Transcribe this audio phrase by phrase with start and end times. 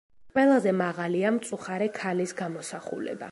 [0.37, 3.19] ყველაზე მაღალია მწუხარე ქალის გამოსახულება.